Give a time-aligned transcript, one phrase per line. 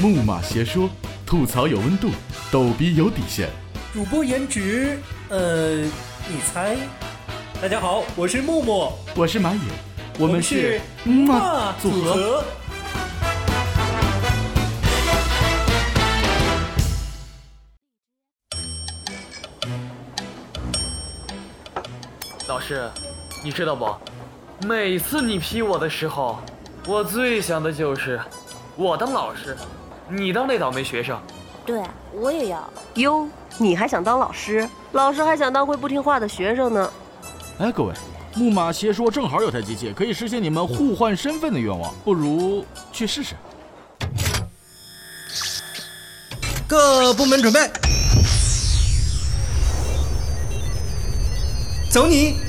[0.00, 0.88] 木马邪说，
[1.26, 2.10] 吐槽有温度，
[2.52, 3.48] 逗逼有底线。
[3.92, 4.96] 主播颜值，
[5.28, 6.76] 呃，你猜？
[7.60, 9.60] 大家好，我是木木，我是马野，
[10.16, 11.90] 我们是木马马组。
[11.90, 12.44] 合。
[22.46, 22.88] 老师，
[23.42, 23.92] 你知道不？
[24.64, 26.38] 每次你批我的时候，
[26.86, 28.20] 我最想的就是
[28.76, 29.56] 我当老师，
[30.10, 31.20] 你当那倒霉学生。
[31.66, 32.68] 对，我也要。
[32.94, 34.68] 哟，你还想当老师？
[34.92, 36.90] 老师还想当会不听话的学生呢。
[37.58, 37.92] 哎，各位，
[38.34, 43.34] 木马邪说正好有台机器可以实现你们互换身份的愿望，不如去试试。
[46.66, 47.70] 各部门准备，
[51.90, 52.47] 走你！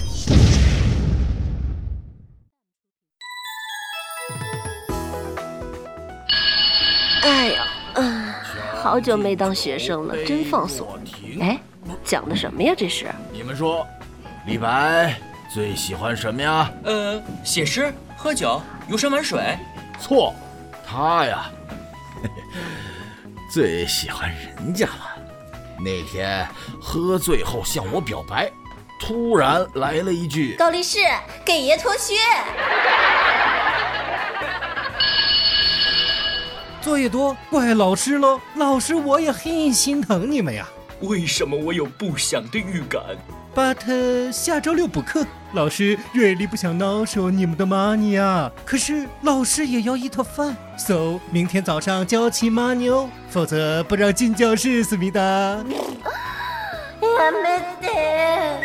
[7.30, 8.34] 哎呀，嗯，
[8.82, 10.88] 好久没当学生了，真放松。
[11.40, 11.60] 哎，
[12.04, 12.74] 讲的什么呀？
[12.76, 13.06] 这是？
[13.32, 13.86] 你们说，
[14.48, 15.16] 李白
[15.54, 16.72] 最喜欢什么呀？
[16.84, 19.56] 呃，写诗、喝酒、游山玩水。
[20.00, 20.34] 错，
[20.84, 21.52] 他呀，
[23.54, 25.16] 最喜欢人家了。
[25.80, 26.48] 那天
[26.82, 28.52] 喝醉后向我表白，
[29.00, 30.98] 突然来了一句高力士，
[31.46, 32.16] 给爷脱靴。
[36.81, 40.69] 作业多怪老师喽，老师我也很心疼你们呀。
[41.01, 43.03] 为什么我有不祥的预感？
[43.55, 48.51] But 下周六补课，老师瑞丽不想闹收你们的 money 啊。
[48.65, 55.21] 可是老师也要一坨饭，so 明天早上交齐 money 哦，否则不让进教室，思密达。
[55.21, 55.65] や
[57.43, 58.61] めて。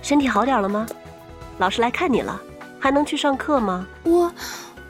[0.00, 0.86] 身体好点了吗？
[1.58, 2.40] 老师来看你了，
[2.79, 3.85] 还能去上课吗？
[4.03, 4.31] 我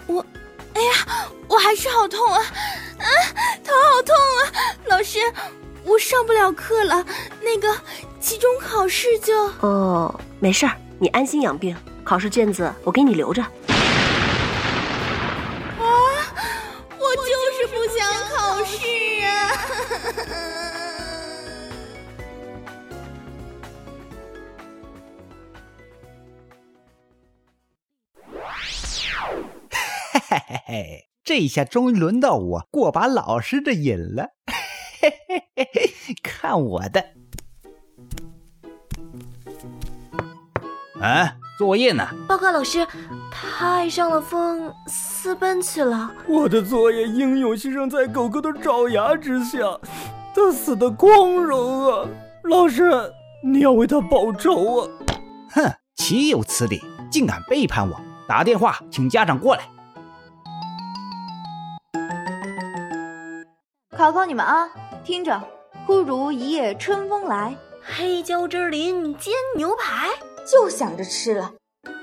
[0.08, 0.26] 我，
[0.74, 2.40] 哎呀，我还是好痛啊！
[3.00, 3.08] 啊，
[3.64, 4.40] 头好痛啊！
[4.86, 5.20] 老师，
[5.84, 7.06] 我上不了课了，
[7.42, 7.76] 那个
[8.20, 9.36] 期中考试就……
[9.62, 11.76] 哦，没事儿，你安心养病。
[12.04, 13.46] 考试卷子我给你留着。
[30.52, 34.30] 嘿嘿嘿，这一下终于轮到我过把老师的瘾了。
[35.00, 37.06] 嘿嘿嘿嘿，看我的！
[41.00, 42.10] 啊，作业呢？
[42.28, 42.84] 报告老师，
[43.30, 46.12] 他爱上了风，私奔去了。
[46.28, 49.60] 我的作业英勇牺牲在狗狗的爪牙之下，
[50.34, 52.10] 他死的光荣啊！
[52.46, 54.90] 老师，你要为他报仇啊！
[55.52, 56.82] 哼，岂有此理！
[57.12, 58.02] 竟敢背叛我！
[58.28, 59.70] 打电话请家长过来。
[64.00, 64.66] 考考你们啊，
[65.04, 65.38] 听着，
[65.86, 70.08] 忽如一夜春风来，黑椒汁淋煎牛排，
[70.50, 71.52] 就想着吃了。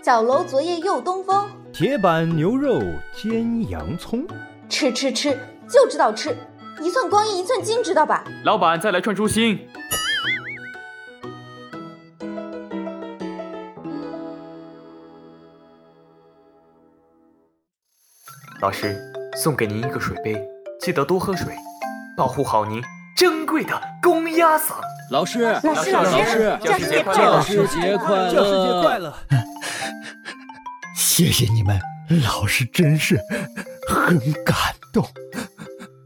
[0.05, 2.83] 小楼昨夜又东风，铁板牛肉
[3.15, 4.27] 煎洋葱，
[4.69, 5.31] 吃吃吃，
[5.71, 6.37] 就知道吃，
[6.83, 8.23] 一寸光阴一寸金，知道吧？
[8.45, 9.67] 老板，再来串猪心。
[18.61, 18.95] 老师，
[19.35, 20.47] 送给您一个水杯，
[20.79, 21.55] 记得多喝水，
[22.17, 22.83] 保护好您
[23.15, 24.73] 珍贵的公鸭嗓。
[25.11, 28.33] 老师，老师老师教师节快乐教师节快乐！
[28.33, 29.15] 教师节快乐！
[30.97, 31.79] 谢谢你们，
[32.25, 33.21] 老师真是
[33.87, 34.57] 很感
[34.95, 35.07] 动。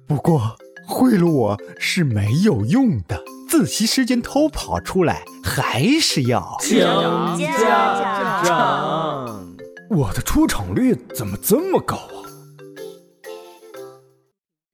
[0.09, 0.56] 不过
[0.88, 6.56] 贿赂我是没有用的，自习时间偷跑出来还是要。
[6.60, 9.47] 讲家长。
[9.88, 12.29] 我的出场率怎么这么高啊？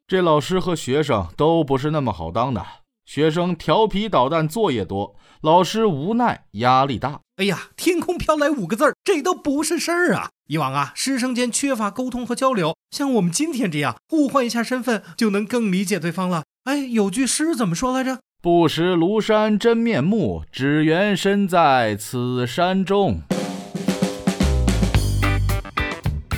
[0.09, 2.65] 这老师和学生都不是那么好当的。
[3.05, 7.19] 学生调皮捣蛋，作业多；老师无奈，压力大。
[7.39, 10.31] 哎呀，天空飘来五个字儿，这都不是事儿啊！
[10.47, 16.45] 以往啊，师生间缺乏沟通和交流，像我们今天这样互换一下身份，就能更理解对方了。
[16.65, 18.21] 哎，有句诗怎么说来着？
[18.41, 23.23] 不识庐山真面目，只缘身在此山中。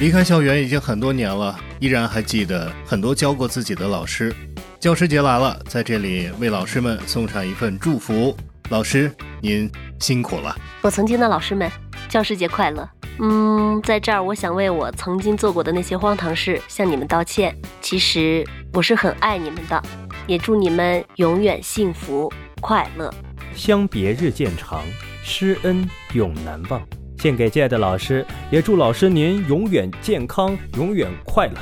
[0.00, 4.32] 离开校园已经很多年了，依然还记得很多教过自己的老师。
[4.78, 8.36] 教师节来了，在这里为老师们送上一份祝福。
[8.70, 9.12] 老师，
[9.42, 9.68] 您
[9.98, 10.54] 辛苦了。
[10.82, 11.68] 我曾经的老师们，
[12.08, 12.88] 教师节快乐！
[13.18, 17.52] 嗯，在这儿我想为我曾经做过的那些荒唐事向你们道歉。
[17.80, 19.82] 其实我是很爱你们的，
[20.28, 23.12] 也祝你们永远幸福快乐。
[23.52, 24.84] 相别日渐长，
[25.24, 26.80] 师恩永难忘。
[27.20, 31.54] 献给亲爱的老师，也祝老师您永远健康，永远快乐。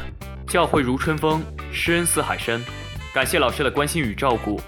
[0.47, 1.43] 教诲如春风，
[1.73, 2.63] 师恩似海深。
[3.15, 4.61] 感谢老师的关心与照顾，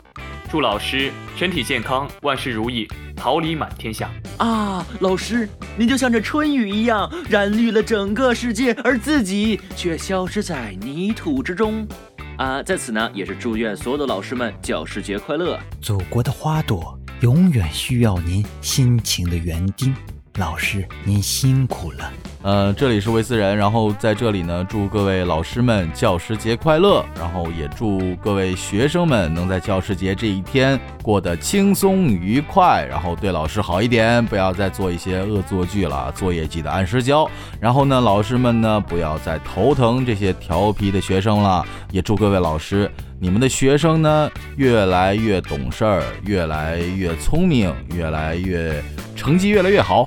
[0.50, 4.10] 祝老师身体健康，万事如意，桃李满天下。
[4.38, 5.46] 啊，老师，
[5.76, 11.86] 您就像这春雨一样，染绿了整个世界，而自己却消失在泥土之中。
[12.38, 15.60] 啊，在此呢，也是祝愿所有的老师们教师节快乐。
[15.82, 19.94] 祖国的花朵永远需要您辛勤的园丁，
[20.38, 22.12] 老师您辛苦了。
[22.42, 37.28] 呃，这里是维斯人，然后在这里呢，祝各位老师们教师节快乐，然后也祝各位学生们能在教师节这一天过得轻松愉快，然后对老师好一点，不要再做一些恶作剧了，作业记得按时交。
[37.60, 42.88] 然后呢，老师们呢，不要再头疼这些调皮的学生了，也祝各位老师，
[43.18, 48.80] 你们的学生呢，越来越懂事儿，越来越聪明，越来越
[49.16, 50.06] 成绩越来越好。